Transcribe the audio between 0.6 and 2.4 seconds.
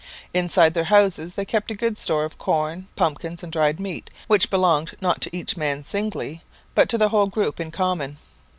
their houses they kept a good store of